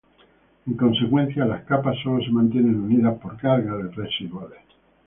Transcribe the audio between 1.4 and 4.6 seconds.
las capas solo se mantienen unidas por cargas residuales.